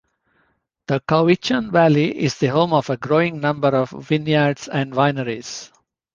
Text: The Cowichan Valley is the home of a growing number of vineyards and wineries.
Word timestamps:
The 0.87 0.99
Cowichan 1.01 1.69
Valley 1.71 2.17
is 2.23 2.39
the 2.39 2.47
home 2.47 2.73
of 2.73 2.89
a 2.89 2.97
growing 2.97 3.39
number 3.39 3.67
of 3.67 3.91
vineyards 3.91 4.67
and 4.67 4.93
wineries. 4.93 5.71